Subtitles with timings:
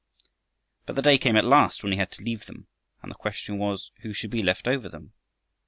[0.87, 2.65] But the day came at last when he had to leave them,
[3.03, 5.13] and the question was who should be left over them.